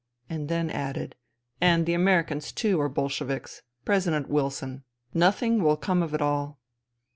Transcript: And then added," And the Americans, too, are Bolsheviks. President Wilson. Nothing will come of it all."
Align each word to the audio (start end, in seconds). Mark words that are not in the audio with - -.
And 0.27 0.49
then 0.49 0.71
added," 0.71 1.15
And 1.61 1.85
the 1.85 1.93
Americans, 1.93 2.51
too, 2.51 2.81
are 2.81 2.89
Bolsheviks. 2.89 3.61
President 3.85 4.29
Wilson. 4.29 4.83
Nothing 5.13 5.61
will 5.61 5.77
come 5.77 6.01
of 6.01 6.15
it 6.15 6.21
all." 6.23 6.59